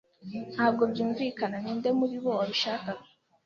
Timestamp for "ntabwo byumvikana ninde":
0.53-1.89